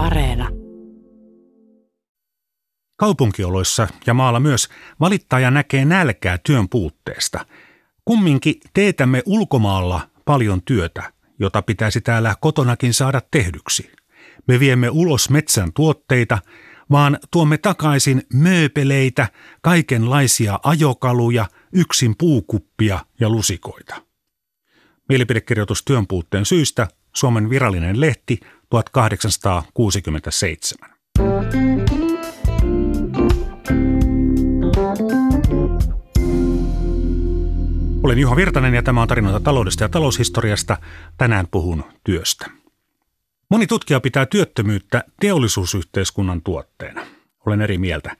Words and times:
Areena. 0.00 0.48
Kaupunkioloissa 2.96 3.88
ja 4.06 4.14
maalla 4.14 4.40
myös 4.40 4.68
valittaja 5.00 5.50
näkee 5.50 5.84
nälkää 5.84 6.38
työn 6.38 6.68
puutteesta. 6.68 7.46
Kumminkin 8.04 8.54
teetämme 8.74 9.22
ulkomaalla 9.26 10.00
paljon 10.24 10.62
työtä, 10.62 11.12
jota 11.38 11.62
pitäisi 11.62 12.00
täällä 12.00 12.34
kotonakin 12.40 12.94
saada 12.94 13.20
tehdyksi. 13.30 13.92
Me 14.48 14.60
viemme 14.60 14.90
ulos 14.90 15.30
metsän 15.30 15.72
tuotteita, 15.72 16.38
vaan 16.90 17.18
tuomme 17.30 17.58
takaisin 17.58 18.22
mööpeleitä, 18.32 19.28
kaikenlaisia 19.62 20.58
ajokaluja, 20.62 21.46
yksin 21.72 22.14
puukuppia 22.18 23.04
ja 23.20 23.28
lusikoita. 23.28 24.02
Mielipidekirjoitus 25.08 25.82
työn 25.84 26.06
puutteen 26.06 26.46
syystä, 26.46 26.88
Suomen 27.14 27.50
virallinen 27.50 28.00
lehti 28.00 28.40
1867. 28.70 30.90
Olen 38.02 38.18
Juha 38.18 38.36
Virtanen 38.36 38.74
ja 38.74 38.82
tämä 38.82 39.02
on 39.02 39.08
tarinoita 39.08 39.40
taloudesta 39.40 39.84
ja 39.84 39.88
taloushistoriasta. 39.88 40.76
Tänään 41.16 41.46
puhun 41.50 41.84
työstä. 42.04 42.46
Moni 43.48 43.66
tutkija 43.66 44.00
pitää 44.00 44.26
työttömyyttä 44.26 45.04
teollisuusyhteiskunnan 45.20 46.42
tuotteena. 46.42 47.06
Olen 47.46 47.60
eri 47.60 47.78
mieltä. 47.78 48.16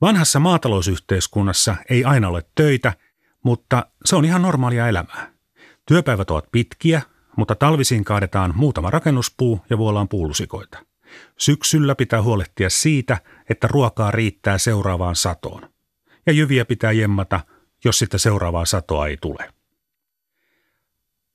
Vanhassa 0.00 0.40
maatalousyhteiskunnassa 0.40 1.76
ei 1.90 2.04
aina 2.04 2.28
ole 2.28 2.44
töitä, 2.54 2.92
mutta 3.42 3.86
se 4.04 4.16
on 4.16 4.24
ihan 4.24 4.42
normaalia 4.42 4.88
elämää. 4.88 5.32
Työpäivät 5.86 6.30
ovat 6.30 6.44
pitkiä, 6.52 7.02
mutta 7.38 7.54
talvisin 7.54 8.04
kaadetaan 8.04 8.52
muutama 8.56 8.90
rakennuspuu 8.90 9.60
ja 9.70 9.78
vuollaan 9.78 10.08
puulusikoita. 10.08 10.78
Syksyllä 11.36 11.94
pitää 11.94 12.22
huolehtia 12.22 12.70
siitä, 12.70 13.18
että 13.50 13.66
ruokaa 13.66 14.10
riittää 14.10 14.58
seuraavaan 14.58 15.16
satoon. 15.16 15.70
Ja 16.26 16.32
jyviä 16.32 16.64
pitää 16.64 16.92
jemmata, 16.92 17.40
jos 17.84 17.98
sitä 17.98 18.18
seuraavaa 18.18 18.64
satoa 18.64 19.06
ei 19.06 19.16
tule. 19.16 19.52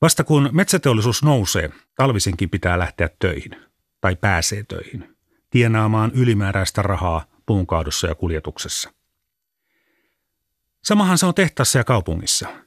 Vasta 0.02 0.23
kun 0.23 0.50
metsäteollisuus 0.52 1.23
nousee, 1.23 1.70
talvisinkin 1.95 2.50
pitää 2.50 2.80
lähteä 2.80 3.10
töihin, 3.20 3.56
tai 4.02 4.16
pääsee 4.16 4.64
töihin, 4.64 5.16
tienaamaan 5.50 6.12
ylimääräistä 6.16 6.82
rahaa 6.82 7.26
puunkaadussa 7.45 8.08
ja 8.08 8.16
kuljetuksessa. 8.16 8.94
Samahan 10.84 11.17
se 11.17 11.26
on 11.26 11.34
tehtaassa 11.34 11.78
ja 11.78 11.84
kaupungissa. 11.84 12.62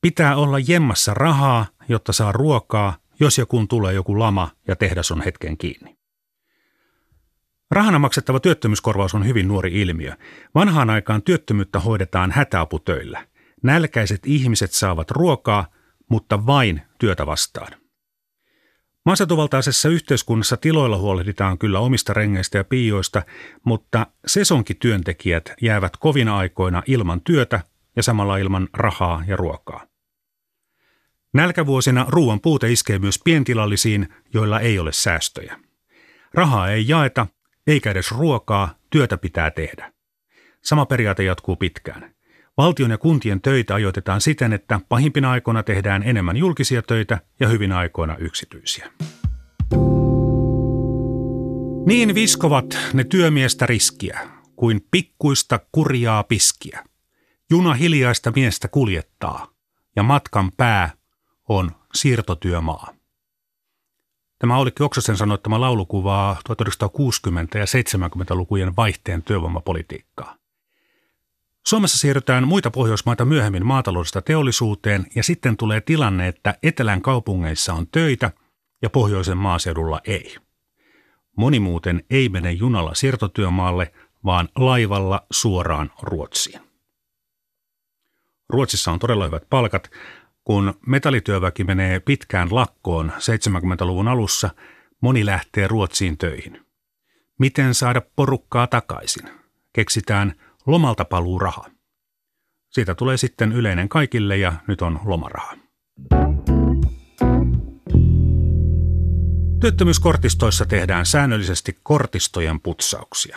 Pitää 0.00 0.36
olla 0.36 0.58
jemmassa 0.58 1.14
rahaa, 1.14 1.66
jotta 1.88 2.12
saa 2.12 2.32
ruokaa, 2.32 2.96
jos 3.20 3.38
ja 3.38 3.46
kun 3.46 3.68
tulee 3.68 3.94
joku 3.94 4.18
lama 4.18 4.50
ja 4.68 4.76
tehdas 4.76 5.10
on 5.10 5.20
hetken 5.20 5.56
kiinni. 5.56 5.96
Rahana 7.70 7.98
maksettava 7.98 8.40
työttömyyskorvaus 8.40 9.14
on 9.14 9.26
hyvin 9.26 9.48
nuori 9.48 9.80
ilmiö. 9.80 10.16
Vanhaan 10.54 10.90
aikaan 10.90 11.22
työttömyyttä 11.22 11.80
hoidetaan 11.80 12.30
hätäaputöillä. 12.30 13.26
Nälkäiset 13.62 14.20
ihmiset 14.26 14.72
saavat 14.72 15.10
ruokaa– 15.10 15.66
mutta 16.10 16.46
vain 16.46 16.82
työtä 16.98 17.26
vastaan. 17.26 17.72
Maaseutuvaltaisessa 19.06 19.88
yhteiskunnassa 19.88 20.56
tiloilla 20.56 20.98
huolehditaan 20.98 21.58
kyllä 21.58 21.78
omista 21.78 22.12
rengeistä 22.12 22.58
ja 22.58 22.64
piioista, 22.64 23.22
mutta 23.64 24.06
sesonkityöntekijät 24.26 25.52
jäävät 25.62 25.96
kovina 25.96 26.36
aikoina 26.36 26.82
ilman 26.86 27.20
työtä 27.20 27.60
ja 27.96 28.02
samalla 28.02 28.36
ilman 28.36 28.68
rahaa 28.74 29.24
ja 29.26 29.36
ruokaa. 29.36 29.89
Nälkävuosina 31.34 32.06
ruoan 32.08 32.40
puute 32.40 32.72
iskee 32.72 32.98
myös 32.98 33.20
pientilallisiin, 33.24 34.08
joilla 34.34 34.60
ei 34.60 34.78
ole 34.78 34.92
säästöjä. 34.92 35.60
Rahaa 36.34 36.70
ei 36.70 36.88
jaeta, 36.88 37.26
eikä 37.66 37.90
edes 37.90 38.10
ruokaa, 38.10 38.74
työtä 38.90 39.18
pitää 39.18 39.50
tehdä. 39.50 39.92
Sama 40.62 40.86
periaate 40.86 41.24
jatkuu 41.24 41.56
pitkään. 41.56 42.14
Valtion 42.56 42.90
ja 42.90 42.98
kuntien 42.98 43.40
töitä 43.40 43.74
ajoitetaan 43.74 44.20
siten, 44.20 44.52
että 44.52 44.80
pahimpina 44.88 45.30
aikoina 45.30 45.62
tehdään 45.62 46.02
enemmän 46.02 46.36
julkisia 46.36 46.82
töitä 46.82 47.20
ja 47.40 47.48
hyvin 47.48 47.72
aikoina 47.72 48.16
yksityisiä. 48.16 48.90
Niin 51.86 52.14
viskovat 52.14 52.78
ne 52.92 53.04
työmiestä 53.04 53.66
riskiä, 53.66 54.20
kuin 54.56 54.86
pikkuista 54.90 55.60
kurjaa 55.72 56.22
piskiä. 56.22 56.84
Juna 57.50 57.74
hiljaista 57.74 58.32
miestä 58.36 58.68
kuljettaa, 58.68 59.46
ja 59.96 60.02
matkan 60.02 60.50
pää 60.56 60.99
on 61.50 61.70
siirtotyömaa. 61.94 62.94
Tämä 64.38 64.56
Aulikki 64.56 64.82
Oksasen 64.82 65.16
sanoittama 65.16 65.60
laulu 65.60 65.86
kuvaa 65.86 66.36
1960- 66.48 67.58
ja 67.58 67.64
70-lukujen 67.64 68.76
vaihteen 68.76 69.22
työvoimapolitiikkaa. 69.22 70.36
Suomessa 71.66 71.98
siirrytään 71.98 72.48
muita 72.48 72.70
Pohjoismaita 72.70 73.24
myöhemmin 73.24 73.66
maataloudesta 73.66 74.22
teollisuuteen 74.22 75.06
ja 75.14 75.22
sitten 75.22 75.56
tulee 75.56 75.80
tilanne, 75.80 76.28
että 76.28 76.54
etelän 76.62 77.02
kaupungeissa 77.02 77.74
on 77.74 77.86
töitä 77.86 78.30
ja 78.82 78.90
pohjoisen 78.90 79.38
maaseudulla 79.38 80.00
ei. 80.04 80.36
Moni 81.36 81.60
muuten 81.60 82.04
ei 82.10 82.28
mene 82.28 82.52
junalla 82.52 82.94
siirtotyömaalle, 82.94 83.92
vaan 84.24 84.48
laivalla 84.56 85.26
suoraan 85.30 85.90
Ruotsiin. 86.02 86.60
Ruotsissa 88.48 88.92
on 88.92 88.98
todella 88.98 89.24
hyvät 89.24 89.42
palkat. 89.50 89.90
Kun 90.50 90.74
metallityöväki 90.86 91.64
menee 91.64 92.00
pitkään 92.00 92.48
lakkoon 92.50 93.12
70-luvun 93.16 94.08
alussa, 94.08 94.50
moni 95.00 95.26
lähtee 95.26 95.68
Ruotsiin 95.68 96.18
töihin. 96.18 96.66
Miten 97.38 97.74
saada 97.74 98.02
porukkaa 98.16 98.66
takaisin? 98.66 99.28
Keksitään– 99.72 100.34
lomalta 100.66 101.04
paluu 101.04 101.38
raha. 101.38 101.64
Siitä 102.70 102.94
tulee 102.94 103.16
sitten 103.16 103.52
yleinen 103.52 103.88
kaikille 103.88 104.36
ja 104.36 104.52
nyt 104.66 104.82
on 104.82 105.00
lomaraha. 105.04 105.56
Työttömyyskortistoissa 109.60 110.66
tehdään 110.66 111.06
säännöllisesti 111.06 111.78
kortistojen 111.82 112.60
putsauksia. 112.60 113.36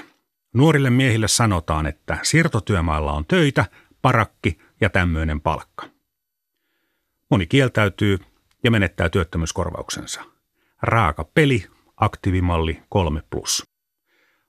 Nuorille 0.54 0.90
miehille 0.90 1.28
sanotaan, 1.28 1.86
että 1.86 2.18
siirtotyömaalla 2.24 3.14
on 3.14 3.26
töitä, 3.26 3.66
parakki 4.02 4.60
ja 4.82 4.90
tämmöinen 4.90 5.42
palkka. 5.42 5.93
Moni 7.34 7.48
kieltäytyy 7.48 8.20
ja 8.64 8.72
menettää 8.72 9.10
työttömyyskorvauksensa. 9.10 10.22
Raaka 10.82 11.24
peli, 11.24 11.66
aktiivimalli 11.98 12.82
3 12.90 13.22
plus. 13.30 13.64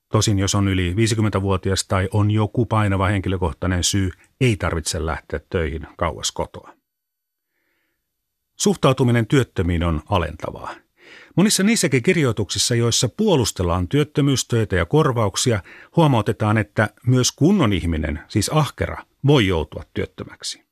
Tosin 0.08 0.38
jos 0.38 0.54
on 0.54 0.68
yli 0.68 0.94
50-vuotias 0.94 1.86
tai 1.88 2.08
on 2.12 2.30
joku 2.30 2.66
painava 2.66 3.06
henkilökohtainen 3.06 3.84
syy, 3.84 4.10
ei 4.40 4.56
tarvitse 4.56 5.06
lähteä 5.06 5.40
töihin 5.50 5.86
kauas 5.96 6.32
kotoa. 6.32 6.74
Suhtautuminen 8.56 9.26
työttömiin 9.26 9.84
on 9.84 10.02
alentavaa. 10.08 10.74
Monissa 11.36 11.62
niissäkin 11.62 12.02
kirjoituksissa, 12.02 12.74
joissa 12.74 13.08
puolustellaan 13.08 13.88
työttömyystöitä 13.88 14.76
ja 14.76 14.86
korvauksia, 14.86 15.62
huomautetaan, 15.96 16.58
että 16.58 16.88
myös 17.06 17.32
kunnon 17.32 17.72
ihminen, 17.72 18.20
siis 18.28 18.50
ahkera, 18.52 19.04
voi 19.26 19.46
joutua 19.46 19.82
työttömäksi. 19.94 20.63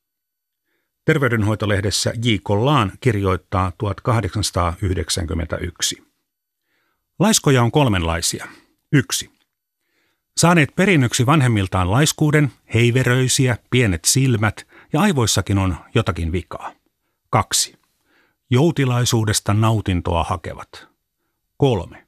Terveydenhoitolehdessä 1.05 2.13
J. 2.23 2.35
Kollaan 2.43 2.91
kirjoittaa 2.99 3.71
1891. 3.77 6.03
Laiskoja 7.19 7.63
on 7.63 7.71
kolmenlaisia– 7.71 8.47
Yksi. 8.93 9.29
Saaneet 10.37 10.75
perinnöksi 10.75 11.25
vanhemmiltaan 11.25 11.91
laiskuuden, 11.91 12.51
heiveröisiä, 12.73 13.57
pienet 13.69 14.05
silmät 14.05 14.67
ja 14.93 15.01
aivoissakin 15.01 15.57
on 15.57 15.75
jotakin 15.95 16.31
vikaa. 16.31 16.71
Kaksi. 17.29 17.75
Joutilaisuudesta 18.49 19.53
nautintoa 19.53 20.23
hakevat. 20.23 20.87
Kolme. 21.57 22.07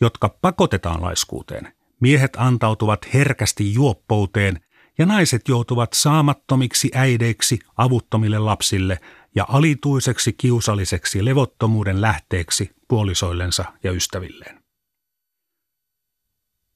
Jotka 0.00 0.28
pakotetaan 0.28 1.02
laiskuuteen. 1.02 1.72
Miehet 2.00 2.36
antautuvat 2.36 3.14
herkästi 3.14 3.74
juoppouteen 3.74 4.60
ja 4.98 5.06
naiset 5.06 5.48
joutuvat 5.48 5.92
saamattomiksi 5.92 6.90
äideiksi 6.94 7.58
avuttomille 7.76 8.38
lapsille 8.38 9.00
ja 9.34 9.46
alituiseksi 9.48 10.32
kiusalliseksi 10.32 11.24
levottomuuden 11.24 12.00
lähteeksi 12.00 12.70
puolisoillensa 12.88 13.64
ja 13.82 13.92
ystävilleen. 13.92 14.62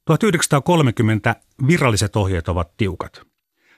1930 0.07 1.37
viralliset 1.67 2.17
ohjeet 2.17 2.49
ovat 2.49 2.77
tiukat. 2.77 3.23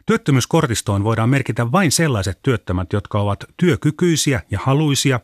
Työttömyyskortistoon 0.06 1.04
voidaan 1.04 1.28
merkitä 1.28 1.72
vain 1.72 1.92
sellaiset 1.92 2.38
työttömät, 2.42 2.92
jotka 2.92 3.20
ovat 3.20 3.44
työkykyisiä 3.56 4.42
ja 4.50 4.58
haluisia 4.62 5.20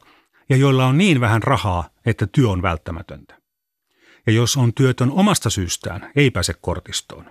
ja 0.48 0.56
joilla 0.56 0.86
on 0.86 0.98
niin 0.98 1.20
vähän 1.20 1.42
rahaa, 1.42 1.90
että 2.06 2.26
työ 2.26 2.48
on 2.48 2.62
välttämätöntä. 2.62 3.40
Ja 4.26 4.32
jos 4.32 4.56
on 4.56 4.74
työtön 4.74 5.10
omasta 5.10 5.50
syystään, 5.50 6.12
ei 6.16 6.30
pääse 6.30 6.54
kortistoon. 6.60 7.24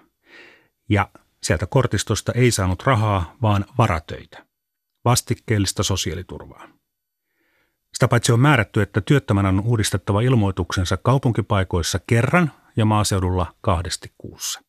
Ja 0.89 1.09
sieltä 1.43 1.65
kortistosta 1.65 2.31
ei 2.31 2.51
saanut 2.51 2.83
rahaa, 2.83 3.35
vaan 3.41 3.65
varatöitä. 3.77 4.45
Vastikkeellista 5.05 5.83
sosiaaliturvaa. 5.83 6.67
Sitä 7.93 8.07
paitsi 8.07 8.31
on 8.31 8.39
määrätty, 8.39 8.81
että 8.81 9.01
työttömän 9.01 9.45
on 9.45 9.59
uudistettava 9.59 10.21
ilmoituksensa 10.21 10.97
kaupunkipaikoissa 10.97 11.99
kerran 12.07 12.51
ja 12.77 12.85
maaseudulla 12.85 13.55
kahdesti 13.61 14.13
kuussa. 14.17 14.61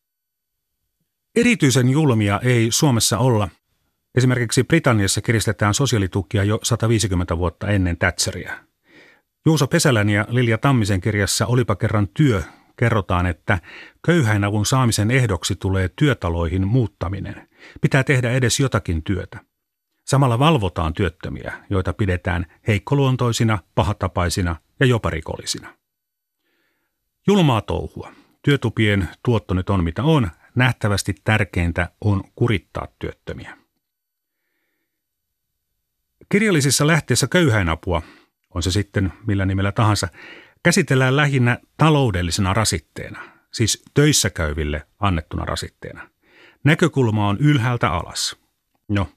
Erityisen 1.35 1.89
julmia 1.89 2.39
ei 2.43 2.67
Suomessa 2.71 3.17
olla. 3.17 3.49
Esimerkiksi 4.15 4.63
Britanniassa 4.63 5.21
kiristetään 5.21 5.73
sosiaalitukia 5.73 6.43
jo 6.43 6.59
150 6.63 7.37
vuotta 7.37 7.67
ennen 7.67 7.97
Thatcheria. 7.97 8.53
Juuso 9.45 9.67
Pesälän 9.67 10.09
ja 10.09 10.25
Lilja 10.29 10.57
Tammisen 10.57 11.01
kirjassa 11.01 11.45
Olipa 11.45 11.75
kerran 11.75 12.07
työ 12.07 12.43
kerrotaan, 12.81 13.25
että 13.25 13.59
köyhäinavun 14.05 14.65
saamisen 14.65 15.11
ehdoksi 15.11 15.55
tulee 15.55 15.89
työtaloihin 15.95 16.67
muuttaminen. 16.67 17.49
Pitää 17.81 18.03
tehdä 18.03 18.31
edes 18.31 18.59
jotakin 18.59 19.03
työtä. 19.03 19.39
Samalla 20.05 20.39
valvotaan 20.39 20.93
työttömiä, 20.93 21.53
joita 21.69 21.93
pidetään 21.93 22.45
heikkoluontoisina, 22.67 23.59
pahatapaisina 23.75 24.55
ja 24.79 24.85
jopa 24.85 25.09
rikollisina. 25.09 25.73
Julmaa 27.27 27.61
touhua. 27.61 28.11
Työtupien 28.41 29.09
tuotto 29.25 29.53
nyt 29.53 29.69
on 29.69 29.83
mitä 29.83 30.03
on, 30.03 30.29
nähtävästi 30.55 31.15
tärkeintä 31.23 31.89
on 32.01 32.23
kurittaa 32.35 32.87
työttömiä. 32.99 33.57
Kirjallisissa 36.29 36.87
lähteissä 36.87 37.27
köyhäinapua, 37.27 38.01
on 38.55 38.63
se 38.63 38.71
sitten 38.71 39.13
millä 39.27 39.45
nimellä 39.45 39.71
tahansa, 39.71 40.07
käsitellään 40.63 41.15
lähinnä 41.15 41.57
taloudellisena 41.77 42.53
rasitteena, 42.53 43.19
siis 43.51 43.83
töissä 43.93 44.29
käyville 44.29 44.87
annettuna 44.99 45.45
rasitteena. 45.45 46.09
Näkökulma 46.63 47.27
on 47.27 47.37
ylhäältä 47.39 47.91
alas. 47.91 48.37
No, 48.87 49.07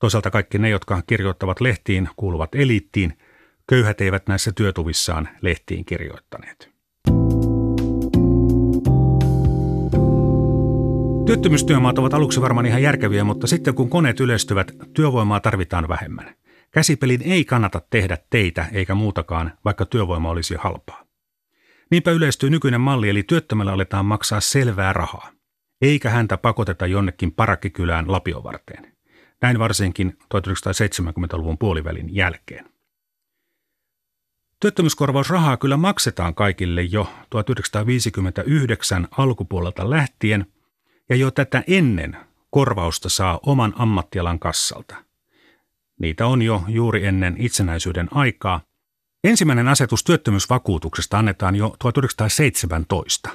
toisaalta 0.00 0.30
kaikki 0.30 0.58
ne, 0.58 0.68
jotka 0.68 1.02
kirjoittavat 1.06 1.60
lehtiin, 1.60 2.08
kuuluvat 2.16 2.54
eliittiin. 2.54 3.18
Köyhät 3.68 4.00
eivät 4.00 4.28
näissä 4.28 4.52
työtuvissaan 4.52 5.28
lehtiin 5.40 5.84
kirjoittaneet. 5.84 6.70
Työttömyystyömaat 11.26 11.98
ovat 11.98 12.14
aluksi 12.14 12.40
varmaan 12.40 12.66
ihan 12.66 12.82
järkeviä, 12.82 13.24
mutta 13.24 13.46
sitten 13.46 13.74
kun 13.74 13.90
koneet 13.90 14.20
yleistyvät, 14.20 14.72
työvoimaa 14.94 15.40
tarvitaan 15.40 15.88
vähemmän. 15.88 16.34
Käsipelin 16.70 17.22
ei 17.22 17.44
kannata 17.44 17.80
tehdä 17.90 18.18
teitä 18.30 18.66
eikä 18.72 18.94
muutakaan, 18.94 19.52
vaikka 19.64 19.86
työvoima 19.86 20.30
olisi 20.30 20.54
halpaa. 20.54 21.04
Niinpä 21.90 22.10
yleistyy 22.10 22.50
nykyinen 22.50 22.80
malli, 22.80 23.08
eli 23.08 23.22
työttömällä 23.22 23.72
aletaan 23.72 24.06
maksaa 24.06 24.40
selvää 24.40 24.92
rahaa, 24.92 25.30
eikä 25.82 26.10
häntä 26.10 26.36
pakoteta 26.36 26.86
jonnekin 26.86 27.32
parakkikylään 27.32 28.12
Lapion 28.12 28.44
varteen. 28.44 28.96
Näin 29.42 29.58
varsinkin 29.58 30.18
1970-luvun 30.34 31.58
puolivälin 31.58 32.14
jälkeen. 32.14 32.70
Työttömyyskorvausrahaa 34.60 35.56
kyllä 35.56 35.76
maksetaan 35.76 36.34
kaikille 36.34 36.82
jo 36.82 37.12
1959 37.30 39.08
alkupuolelta 39.18 39.90
lähtien, 39.90 40.46
ja 41.08 41.16
jo 41.16 41.30
tätä 41.30 41.64
ennen 41.66 42.16
korvausta 42.50 43.08
saa 43.08 43.40
oman 43.46 43.72
ammattialan 43.76 44.38
kassalta– 44.38 44.96
Niitä 46.00 46.26
on 46.26 46.42
jo 46.42 46.62
juuri 46.68 47.06
ennen 47.06 47.36
itsenäisyyden 47.38 48.08
aikaa. 48.10 48.60
Ensimmäinen 49.24 49.68
asetus 49.68 50.04
työttömyysvakuutuksesta 50.04 51.18
annetaan 51.18 51.56
jo 51.56 51.76
1917. 51.78 53.30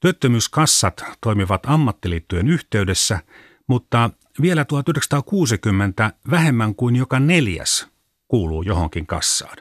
Työttömyyskassat 0.00 1.04
toimivat 1.20 1.62
ammattiliittojen 1.66 2.48
yhteydessä, 2.48 3.18
mutta 3.66 4.10
vielä 4.42 4.64
1960 4.64 6.12
vähemmän 6.30 6.74
kuin 6.74 6.96
joka 6.96 7.20
neljäs 7.20 7.88
kuuluu 8.28 8.62
johonkin 8.62 9.06
kassaan. 9.06 9.56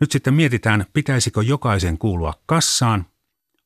Nyt 0.00 0.12
sitten 0.12 0.34
mietitään, 0.34 0.86
pitäisikö 0.92 1.42
jokaisen 1.42 1.98
kuulua 1.98 2.34
kassaan. 2.46 3.06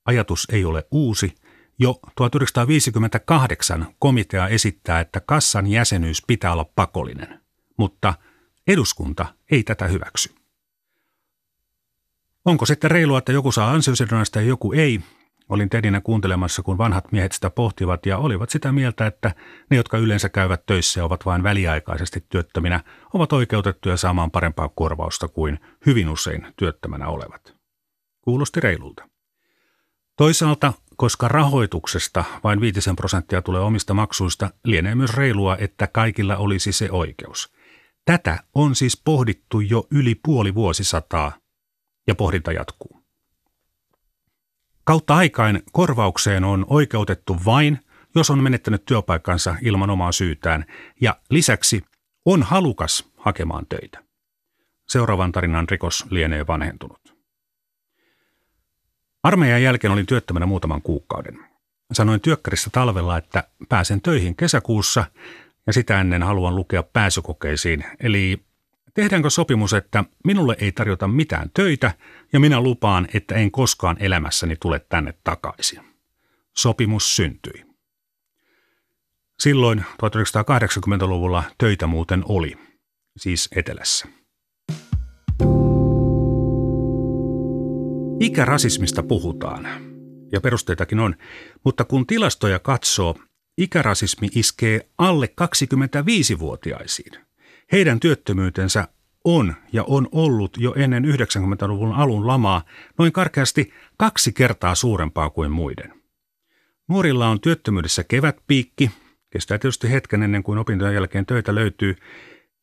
Ajatus 0.04 0.46
ei 0.52 0.64
ole 0.64 0.86
uusi– 0.90 1.34
jo 1.78 2.00
1958 2.16 3.86
komitea 3.98 4.48
esittää, 4.48 5.00
että 5.00 5.20
kassan 5.20 5.66
jäsenyys 5.66 6.22
pitää 6.26 6.52
olla 6.52 6.70
pakollinen, 6.74 7.40
mutta 7.78 8.14
eduskunta 8.66 9.26
ei 9.50 9.62
tätä 9.62 9.86
hyväksy. 9.86 10.34
Onko 12.44 12.66
sitten 12.66 12.90
reilua, 12.90 13.18
että 13.18 13.32
joku 13.32 13.52
saa 13.52 13.70
ansiosidonnaista 13.70 14.40
ja 14.40 14.46
joku 14.46 14.72
ei? 14.72 15.00
Olin 15.48 15.68
Tedinä 15.68 16.00
kuuntelemassa, 16.00 16.62
kun 16.62 16.78
vanhat 16.78 17.12
miehet 17.12 17.32
sitä 17.32 17.50
pohtivat 17.50 18.06
ja 18.06 18.18
olivat 18.18 18.50
sitä 18.50 18.72
mieltä, 18.72 19.06
että 19.06 19.34
ne, 19.70 19.76
jotka 19.76 19.98
yleensä 19.98 20.28
käyvät 20.28 20.66
töissä 20.66 21.00
ja 21.00 21.04
ovat 21.04 21.26
vain 21.26 21.42
väliaikaisesti 21.42 22.24
työttöminä, 22.28 22.80
ovat 23.14 23.32
oikeutettuja 23.32 23.96
saamaan 23.96 24.30
parempaa 24.30 24.68
korvausta 24.68 25.28
kuin 25.28 25.60
hyvin 25.86 26.08
usein 26.08 26.46
työttömänä 26.56 27.08
olevat. 27.08 27.56
Kuulosti 28.20 28.60
reilulta. 28.60 29.08
Toisaalta 30.16 30.72
koska 30.96 31.28
rahoituksesta 31.28 32.24
vain 32.44 32.60
viitisen 32.60 32.96
prosenttia 32.96 33.42
tulee 33.42 33.60
omista 33.60 33.94
maksuista, 33.94 34.50
lienee 34.64 34.94
myös 34.94 35.14
reilua, 35.14 35.56
että 35.56 35.86
kaikilla 35.86 36.36
olisi 36.36 36.72
se 36.72 36.90
oikeus. 36.90 37.52
Tätä 38.04 38.38
on 38.54 38.74
siis 38.74 39.02
pohdittu 39.04 39.60
jo 39.60 39.86
yli 39.90 40.14
puoli 40.14 40.54
vuosisataa, 40.54 41.32
ja 42.06 42.14
pohdinta 42.14 42.52
jatkuu. 42.52 43.02
Kautta 44.84 45.16
aikain 45.16 45.62
korvaukseen 45.72 46.44
on 46.44 46.66
oikeutettu 46.68 47.36
vain, 47.44 47.78
jos 48.14 48.30
on 48.30 48.42
menettänyt 48.42 48.84
työpaikkansa 48.84 49.56
ilman 49.62 49.90
omaa 49.90 50.12
syytään, 50.12 50.64
ja 51.00 51.20
lisäksi 51.30 51.84
on 52.24 52.42
halukas 52.42 53.12
hakemaan 53.16 53.66
töitä. 53.68 54.02
Seuraavan 54.88 55.32
tarinan 55.32 55.68
rikos 55.68 56.06
lienee 56.10 56.46
vanhentunut. 56.46 57.05
Armeijan 59.26 59.62
jälkeen 59.62 59.92
olin 59.92 60.06
työttömänä 60.06 60.46
muutaman 60.46 60.82
kuukauden. 60.82 61.38
Sanoin 61.92 62.20
työkkärissä 62.20 62.70
talvella, 62.72 63.18
että 63.18 63.44
pääsen 63.68 64.00
töihin 64.02 64.36
kesäkuussa 64.36 65.04
ja 65.66 65.72
sitä 65.72 66.00
ennen 66.00 66.22
haluan 66.22 66.56
lukea 66.56 66.82
pääsykokeisiin. 66.82 67.84
Eli 68.00 68.42
tehdäänkö 68.94 69.30
sopimus, 69.30 69.72
että 69.72 70.04
minulle 70.24 70.56
ei 70.60 70.72
tarjota 70.72 71.08
mitään 71.08 71.50
töitä 71.54 71.92
ja 72.32 72.40
minä 72.40 72.60
lupaan, 72.60 73.08
että 73.14 73.34
en 73.34 73.50
koskaan 73.50 73.96
elämässäni 74.00 74.56
tule 74.60 74.80
tänne 74.88 75.14
takaisin. 75.24 75.80
Sopimus 76.56 77.16
syntyi. 77.16 77.64
Silloin 79.38 79.84
1980-luvulla 80.02 81.44
töitä 81.58 81.86
muuten 81.86 82.24
oli, 82.28 82.58
siis 83.16 83.48
etelässä. 83.56 84.08
Ikärasismista 88.20 89.02
puhutaan, 89.02 89.68
ja 90.32 90.40
perusteitakin 90.40 91.00
on, 91.00 91.14
mutta 91.64 91.84
kun 91.84 92.06
tilastoja 92.06 92.58
katsoo, 92.58 93.14
ikärasismi 93.58 94.28
iskee 94.34 94.88
alle 94.98 95.26
25-vuotiaisiin. 95.40 97.12
Heidän 97.72 98.00
työttömyytensä 98.00 98.88
on 99.24 99.54
ja 99.72 99.84
on 99.84 100.08
ollut 100.12 100.56
jo 100.58 100.74
ennen 100.76 101.04
90-luvun 101.04 101.92
alun 101.92 102.26
lamaa 102.26 102.62
noin 102.98 103.12
karkeasti 103.12 103.72
kaksi 103.96 104.32
kertaa 104.32 104.74
suurempaa 104.74 105.30
kuin 105.30 105.50
muiden. 105.50 106.02
Nuorilla 106.88 107.28
on 107.28 107.40
työttömyydessä 107.40 108.04
kevätpiikki, 108.04 108.90
kestää 109.30 109.58
tietysti 109.58 109.90
hetken 109.90 110.22
ennen 110.22 110.42
kuin 110.42 110.58
opintojen 110.58 110.94
jälkeen 110.94 111.26
töitä 111.26 111.54
löytyy, 111.54 111.96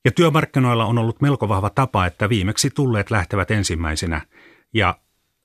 ja 0.05 0.11
työmarkkinoilla 0.11 0.85
on 0.85 0.97
ollut 0.97 1.21
melko 1.21 1.49
vahva 1.49 1.69
tapa, 1.69 2.05
että 2.05 2.29
viimeksi 2.29 2.69
tulleet 2.69 3.11
lähtevät 3.11 3.51
ensimmäisenä, 3.51 4.21
ja 4.73 4.99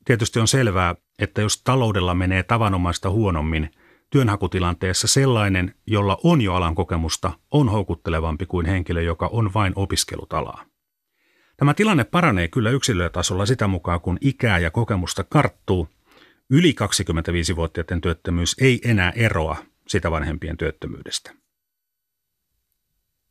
Tietysti 0.08 0.40
on 0.40 0.48
selvää, 0.48 0.94
että 1.18 1.40
jos 1.40 1.62
taloudella 1.62 2.14
menee 2.14 2.42
tavanomaista 2.42 3.10
huonommin, 3.10 3.70
työnhakutilanteessa 4.10 5.06
sellainen, 5.06 5.74
jolla 5.86 6.18
on 6.24 6.40
jo 6.40 6.54
alan 6.54 6.74
kokemusta, 6.74 7.32
on 7.50 7.68
houkuttelevampi 7.68 8.46
kuin 8.46 8.66
henkilö, 8.66 9.02
joka 9.02 9.26
on 9.26 9.54
vain 9.54 9.72
opiskellut 9.76 10.32
alaa. 10.32 10.64
Tämä 11.56 11.74
tilanne 11.74 12.04
paranee 12.04 12.48
kyllä 12.48 12.70
yksilötasolla 12.70 13.46
sitä 13.46 13.66
mukaan, 13.66 14.00
kun 14.00 14.18
ikää 14.20 14.58
ja 14.58 14.70
kokemusta 14.70 15.24
karttuu. 15.24 15.88
Yli 16.50 16.74
25-vuotiaiden 17.52 18.00
työttömyys 18.00 18.56
ei 18.60 18.80
enää 18.84 19.10
eroa 19.10 19.56
sitä 19.88 20.10
vanhempien 20.10 20.56
työttömyydestä. 20.56 21.32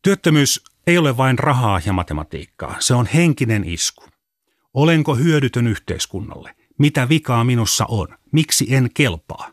Työttömyys 0.02 0.64
ei 0.88 0.98
ole 0.98 1.18
vain 1.18 1.40
rahaa 1.40 1.82
ja 1.86 1.94
matematiikkaa, 1.94 2.76
se 2.80 2.94
on 2.94 3.06
henkinen 3.06 3.64
isku. 3.64 4.06
Olenko 4.74 5.16
hyödytön 5.16 5.68
yhteiskunnalle? 5.68 6.58
Mitä 6.78 7.10
vikaa 7.10 7.44
minussa 7.44 7.86
on? 7.90 8.08
Miksi 8.32 8.76
en 8.76 8.90
kelpaa? 8.94 9.52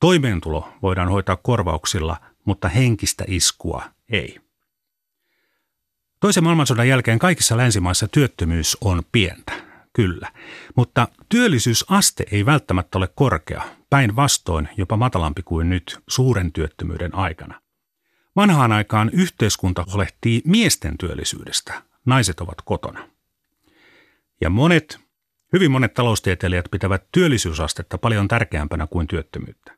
Toimeentulo 0.00 0.68
voidaan 0.82 1.08
hoitaa 1.08 1.36
korvauksilla, 1.36 2.16
mutta 2.44 2.68
henkistä 2.68 3.24
iskua 3.28 3.84
ei. 4.08 4.40
Toisen 6.20 6.44
maailmansodan 6.44 6.88
jälkeen 6.88 7.18
kaikissa 7.18 7.56
länsimaissa 7.56 8.08
työttömyys 8.08 8.76
on 8.80 9.02
pientä, 9.12 9.52
kyllä, 9.92 10.32
mutta 10.76 11.08
työllisyysaste 11.28 12.24
ei 12.30 12.46
välttämättä 12.46 12.98
ole 12.98 13.08
korkea, 13.14 13.62
päinvastoin 13.90 14.68
jopa 14.76 14.96
matalampi 14.96 15.42
kuin 15.42 15.70
nyt 15.70 15.98
suuren 16.08 16.52
työttömyyden 16.52 17.14
aikana. 17.14 17.60
Vanhaan 18.36 18.72
aikaan 18.72 19.10
yhteiskunta 19.12 19.84
huolehtii 19.90 20.42
miesten 20.44 20.98
työllisyydestä, 20.98 21.82
naiset 22.06 22.40
ovat 22.40 22.58
kotona. 22.64 23.08
Ja 24.40 24.50
monet, 24.50 25.03
hyvin 25.54 25.70
monet 25.70 25.94
taloustieteilijät 25.94 26.68
pitävät 26.70 27.04
työllisyysastetta 27.12 27.98
paljon 27.98 28.28
tärkeämpänä 28.28 28.86
kuin 28.86 29.06
työttömyyttä. 29.06 29.72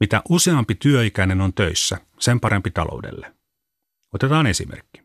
Mitä 0.00 0.22
useampi 0.28 0.74
työikäinen 0.74 1.40
on 1.40 1.52
töissä, 1.52 1.98
sen 2.18 2.40
parempi 2.40 2.70
taloudelle. 2.70 3.34
Otetaan 4.14 4.46
esimerkki. 4.46 5.02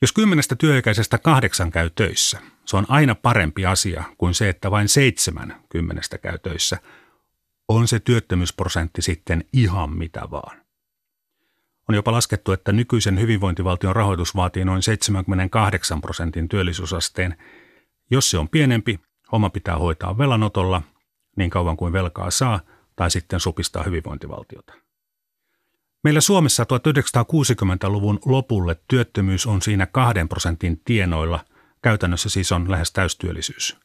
Jos 0.00 0.12
kymmenestä 0.12 0.56
työikäisestä 0.56 1.18
kahdeksan 1.18 1.70
käy 1.70 1.90
töissä, 1.90 2.38
se 2.64 2.76
on 2.76 2.86
aina 2.88 3.14
parempi 3.14 3.66
asia 3.66 4.04
kuin 4.18 4.34
se, 4.34 4.48
että 4.48 4.70
vain 4.70 4.88
seitsemän 4.88 5.60
kymmenestä 5.68 6.18
käy 6.18 6.38
töissä. 6.38 6.78
On 7.68 7.88
se 7.88 8.00
työttömyysprosentti 8.00 9.02
sitten 9.02 9.44
ihan 9.52 9.96
mitä 9.96 10.20
vaan. 10.30 10.62
On 11.88 11.94
jopa 11.94 12.12
laskettu, 12.12 12.52
että 12.52 12.72
nykyisen 12.72 13.20
hyvinvointivaltion 13.20 13.96
rahoitus 13.96 14.36
vaatii 14.36 14.64
noin 14.64 14.82
78 14.82 16.00
prosentin 16.00 16.48
työllisyysasteen. 16.48 17.36
Jos 18.12 18.30
se 18.30 18.38
on 18.38 18.48
pienempi, 18.48 19.00
homma 19.32 19.50
pitää 19.50 19.76
hoitaa 19.76 20.18
velanotolla 20.18 20.82
niin 21.36 21.50
kauan 21.50 21.76
kuin 21.76 21.92
velkaa 21.92 22.30
saa 22.30 22.60
tai 22.96 23.10
sitten 23.10 23.40
supistaa 23.40 23.82
hyvinvointivaltiota. 23.82 24.74
Meillä 26.04 26.20
Suomessa 26.20 26.64
1960-luvun 26.64 28.18
lopulle 28.24 28.80
työttömyys 28.88 29.46
on 29.46 29.62
siinä 29.62 29.86
kahden 29.86 30.28
prosentin 30.28 30.80
tienoilla, 30.84 31.44
käytännössä 31.82 32.28
siis 32.28 32.52
on 32.52 32.70
lähes 32.70 32.92
täystyöllisyys. 32.92 33.76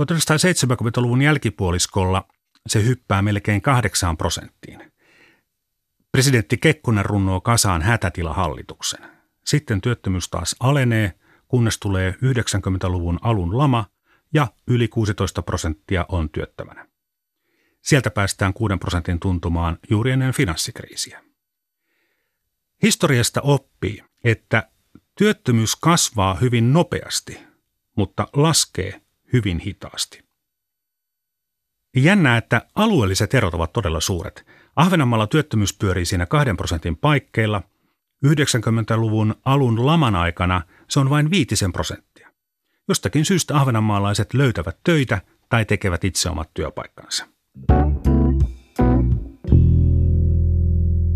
1970-luvun 0.00 1.22
jälkipuoliskolla 1.22 2.28
se 2.66 2.84
hyppää 2.84 3.22
melkein 3.22 3.62
kahdeksaan 3.62 4.16
prosenttiin. 4.16 4.92
Presidentti 6.12 6.56
Kekkonen 6.56 7.04
runnoo 7.04 7.40
kasaan 7.40 7.82
hätätilahallituksen. 7.82 9.00
Sitten 9.44 9.80
työttömyys 9.80 10.28
taas 10.28 10.56
alenee, 10.60 11.19
kunnes 11.50 11.78
tulee 11.78 12.10
90-luvun 12.10 13.18
alun 13.22 13.58
lama 13.58 13.84
ja 14.34 14.46
yli 14.66 14.88
16 14.88 15.42
prosenttia 15.42 16.06
on 16.08 16.30
työttömänä. 16.30 16.86
Sieltä 17.82 18.10
päästään 18.10 18.54
6 18.54 18.76
prosentin 18.76 19.20
tuntumaan 19.20 19.78
juuri 19.90 20.10
ennen 20.10 20.32
finanssikriisiä. 20.32 21.22
Historiasta 22.82 23.40
oppii, 23.40 24.04
että 24.24 24.68
työttömyys 25.18 25.76
kasvaa 25.76 26.34
hyvin 26.34 26.72
nopeasti, 26.72 27.38
mutta 27.96 28.28
laskee 28.32 29.00
hyvin 29.32 29.58
hitaasti. 29.58 30.24
Jännää, 31.96 32.36
että 32.36 32.66
alueelliset 32.74 33.34
erot 33.34 33.54
ovat 33.54 33.72
todella 33.72 34.00
suuret. 34.00 34.46
Ahvenanmaalla 34.76 35.26
työttömyys 35.26 35.72
pyörii 35.72 36.04
siinä 36.04 36.26
2 36.26 36.54
prosentin 36.56 36.96
paikkeilla. 36.96 37.62
90-luvun 38.26 39.34
alun 39.44 39.86
laman 39.86 40.16
aikana 40.16 40.62
se 40.90 41.00
on 41.00 41.10
vain 41.10 41.30
viitisen 41.30 41.72
prosenttia. 41.72 42.28
Jostakin 42.88 43.24
syystä 43.24 43.56
ahvenanmaalaiset 43.56 44.34
löytävät 44.34 44.76
töitä 44.84 45.20
tai 45.48 45.64
tekevät 45.64 46.04
itse 46.04 46.30
omat 46.30 46.50
työpaikkansa. 46.54 47.26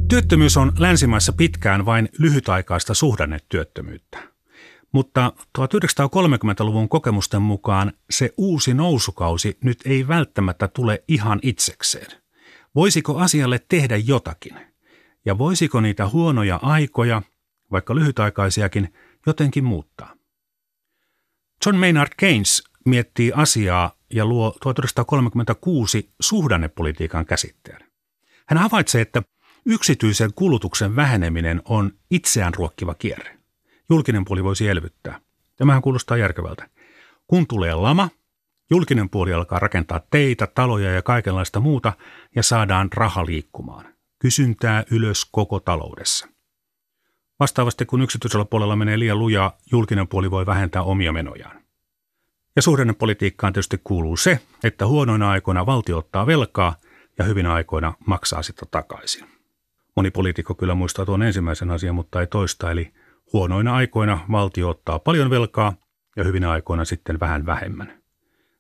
Työttömyys 0.08 0.56
on 0.56 0.72
länsimaissa 0.78 1.32
pitkään 1.32 1.86
vain 1.86 2.08
lyhytaikaista 2.18 2.94
suhdannetyöttömyyttä. 2.94 4.18
Mutta 4.92 5.32
1930-luvun 5.58 6.88
kokemusten 6.88 7.42
mukaan 7.42 7.92
se 8.10 8.34
uusi 8.36 8.74
nousukausi 8.74 9.58
nyt 9.64 9.78
ei 9.84 10.08
välttämättä 10.08 10.68
tule 10.68 11.04
ihan 11.08 11.40
itsekseen. 11.42 12.06
Voisiko 12.74 13.18
asialle 13.18 13.60
tehdä 13.68 13.96
jotakin? 13.96 14.54
Ja 15.24 15.38
voisiko 15.38 15.80
niitä 15.80 16.08
huonoja 16.08 16.58
aikoja, 16.62 17.22
vaikka 17.72 17.94
lyhytaikaisiakin, 17.94 18.94
jotenkin 19.26 19.64
muuttaa? 19.64 20.14
John 21.66 21.78
Maynard 21.78 22.12
Keynes 22.16 22.64
miettii 22.84 23.32
asiaa 23.34 23.92
ja 24.10 24.26
luo 24.26 24.56
1936 24.62 26.10
suhdannepolitiikan 26.20 27.26
käsitteen. 27.26 27.80
Hän 28.46 28.58
havaitsee, 28.58 29.00
että 29.00 29.22
yksityisen 29.66 30.34
kulutuksen 30.34 30.96
väheneminen 30.96 31.62
on 31.64 31.92
itseään 32.10 32.54
ruokkiva 32.54 32.94
kierre. 32.94 33.38
Julkinen 33.90 34.24
puoli 34.24 34.44
voisi 34.44 34.68
elvyttää. 34.68 35.20
Tämähän 35.56 35.82
kuulostaa 35.82 36.16
järkevältä. 36.16 36.68
Kun 37.26 37.46
tulee 37.46 37.74
lama, 37.74 38.08
julkinen 38.70 39.10
puoli 39.10 39.32
alkaa 39.32 39.58
rakentaa 39.58 40.00
teitä, 40.10 40.46
taloja 40.46 40.90
ja 40.90 41.02
kaikenlaista 41.02 41.60
muuta 41.60 41.92
ja 42.36 42.42
saadaan 42.42 42.88
raha 42.94 43.26
liikkumaan. 43.26 43.94
Kysyntää 44.18 44.84
ylös 44.90 45.24
koko 45.24 45.60
taloudessa. 45.60 46.28
Vastaavasti 47.44 47.86
kun 47.86 48.02
yksityisellä 48.02 48.44
puolella 48.44 48.76
menee 48.76 48.98
liian 48.98 49.18
lujaa, 49.18 49.56
julkinen 49.72 50.08
puoli 50.08 50.30
voi 50.30 50.46
vähentää 50.46 50.82
omia 50.82 51.12
menojaan. 51.12 51.60
Ja 52.56 52.62
suhdannepolitiikkaan 52.62 53.52
tietysti 53.52 53.80
kuuluu 53.84 54.16
se, 54.16 54.40
että 54.62 54.86
huonoina 54.86 55.30
aikoina 55.30 55.66
valtio 55.66 55.98
ottaa 55.98 56.26
velkaa 56.26 56.76
ja 57.18 57.24
hyvinä 57.24 57.52
aikoina 57.52 57.94
maksaa 58.06 58.42
sitä 58.42 58.66
takaisin. 58.70 59.26
Moni 59.96 60.10
poliitikko 60.10 60.54
kyllä 60.54 60.74
muistaa 60.74 61.06
tuon 61.06 61.22
ensimmäisen 61.22 61.70
asian, 61.70 61.94
mutta 61.94 62.20
ei 62.20 62.26
toista, 62.26 62.70
eli 62.70 62.92
huonoina 63.32 63.74
aikoina 63.74 64.20
valtio 64.30 64.68
ottaa 64.68 64.98
paljon 64.98 65.30
velkaa 65.30 65.76
ja 66.16 66.24
hyvinä 66.24 66.50
aikoina 66.50 66.84
sitten 66.84 67.20
vähän 67.20 67.46
vähemmän. 67.46 68.02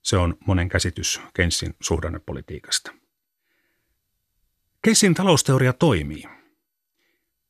Se 0.02 0.16
on 0.16 0.36
monen 0.46 0.68
käsitys 0.68 1.20
Keynesin 1.34 1.74
suhdannepolitiikasta. 1.80 2.92
Keynesin 4.82 5.14
talousteoria 5.14 5.72
toimii. 5.72 6.24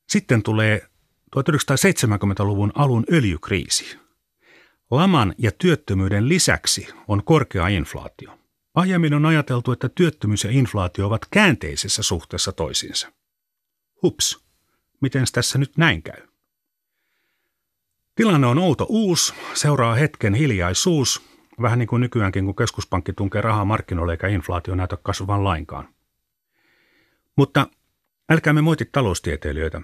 Sitten 0.09 0.43
tulee 0.43 0.94
1970-luvun 1.37 2.73
alun 2.75 3.05
öljykriisi, 3.13 3.99
Laman 4.91 5.35
ja 5.39 5.53
työttömyyden 5.53 6.29
lisäksi 6.29 6.89
on 7.09 7.25
korkea 7.25 7.69
inflaatio. 7.69 8.39
Aiemmin 8.75 9.15
on 9.15 9.27
ajateltu, 9.27 9.73
että 9.73 9.89
työttömyys 9.89 10.45
ja 10.45 10.51
inflaatio 10.51 11.07
ovat 11.07 11.27
käänteisessä 11.31 12.03
suhteessa 12.03 12.53
toisiinsa. 12.53 13.13
Hups, 14.03 14.45
miten 15.01 15.25
tässä 15.33 15.59
nyt 15.59 15.77
näin 15.77 16.03
käy? 16.03 16.23
Tilanne 18.15 18.47
on 18.47 18.59
outo 18.59 18.87
uus, 18.89 19.35
seuraa 19.55 19.95
hetken 19.95 20.35
hiljaisuus, 20.35 21.23
vähän 21.63 21.79
niin 21.79 21.87
kuin 21.87 22.01
nykyäänkin, 22.01 22.45
kun 22.45 22.57
keskuspankki 22.57 23.13
tunkee 23.13 23.41
rahaa 23.41 23.65
markkinoille 23.65 24.13
eikä 24.13 24.29
inflaatio 24.29 24.75
näytä 24.75 24.97
kasvavan 24.97 25.45
lainkaan. 25.45 25.89
Mutta 27.37 27.67
älkäämme 28.31 28.63
moiti 28.63 28.85
taloustieteilijöitä. 28.85 29.81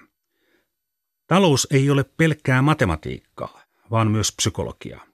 Talous 1.31 1.67
ei 1.71 1.89
ole 1.89 2.03
pelkkää 2.03 2.61
matematiikkaa 2.61 3.61
vaan 3.91 4.11
myös 4.11 4.31
psykologiaa. 4.31 5.05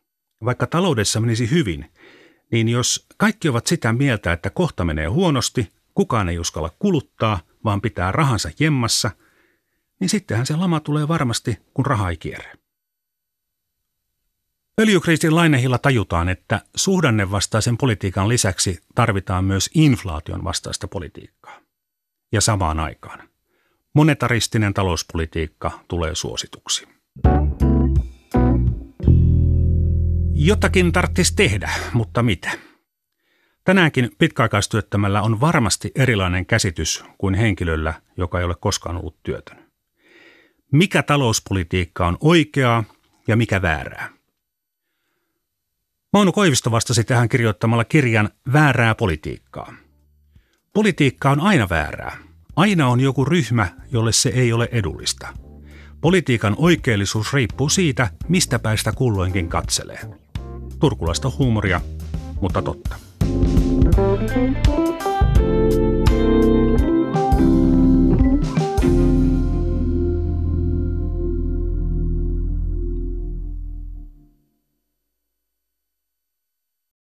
Vaikka 0.46 0.68
taloudessa 0.68 1.20
menisi 1.20 1.52
hyvin, 1.52 1.92
niin 2.52 2.70
jos 2.70 3.06
kaikki 3.18 3.50
ovat 3.50 3.68
sitä 3.68 3.94
mieltä, 3.94 4.34
että 4.34 4.50
kohta 4.50 4.86
menee 4.86 5.08
huonosti, 5.08 5.74
kukaan 5.94 6.30
ei 6.30 6.40
uskalla 6.40 6.72
kuluttaa, 6.80 7.40
vaan 7.64 7.82
pitää 7.82 8.12
rahansa 8.12 8.50
jemmassa, 8.60 9.12
niin 10.00 10.10
sittenhän 10.10 10.46
se 10.46 10.56
lama 10.56 10.80
tulee 10.80 11.08
varmasti, 11.08 11.58
kun 11.74 11.86
raha 11.86 12.10
ei 12.10 12.18
kierrä. 12.18 12.54
Öljykriisin 14.82 15.36
lainehilla 15.36 15.78
tajutaan, 15.78 16.30
että 16.30 16.62
suhdannevastaisen 16.76 17.78
politiikan 17.78 18.30
lisäksi 18.30 18.80
tarvitaan 18.96 19.46
myös 19.46 19.70
inflaation 19.74 20.44
vastaista 20.44 20.88
politiikkaa. 20.88 21.60
Ja 22.32 22.42
samaan 22.42 22.80
aikaan. 22.80 23.27
Monetaristinen 23.98 24.74
talouspolitiikka 24.74 25.80
tulee 25.88 26.16
suosituksi. 26.16 26.88
Jotakin 30.34 30.92
tarvitsisi 30.92 31.36
tehdä, 31.36 31.70
mutta 31.94 32.24
mitä? 32.24 32.52
Tänäänkin 33.64 34.12
pitkäaikaistyöttömällä 34.18 35.22
on 35.22 35.42
varmasti 35.42 35.92
erilainen 35.96 36.46
käsitys 36.46 37.04
kuin 37.18 37.36
henkilöllä, 37.36 37.94
joka 38.18 38.40
ei 38.40 38.46
ole 38.46 38.56
koskaan 38.60 38.98
ollut 38.98 39.24
työtön. 39.24 39.72
Mikä 40.72 41.04
talouspolitiikka 41.04 42.08
on 42.08 42.18
oikeaa 42.22 42.84
ja 43.28 43.36
mikä 43.36 43.62
väärää? 43.62 44.10
Mauno 46.14 46.32
Koivisto 46.32 46.72
vastasi 46.72 47.04
tähän 47.04 47.30
kirjoittamalla 47.30 47.86
kirjan 47.86 48.30
Väärää 48.54 48.96
politiikkaa. 48.96 49.74
Politiikka 50.74 51.32
on 51.32 51.42
aina 51.42 51.70
väärää. 51.70 52.27
Aina 52.58 52.88
on 52.88 53.00
joku 53.00 53.26
ryhmä, 53.26 53.68
jolle 53.92 54.12
se 54.12 54.30
ei 54.30 54.54
ole 54.54 54.70
edullista. 54.72 55.28
Politiikan 56.02 56.56
oikeellisuus 56.58 57.34
riippuu 57.34 57.70
siitä, 57.70 58.10
mistä 58.28 58.60
päästä 58.60 58.92
kulloinkin 58.92 59.50
katselee. 59.50 60.00
Turkulaista 60.80 61.32
huumoria, 61.40 61.82
mutta 62.42 62.62
totta. 62.62 62.96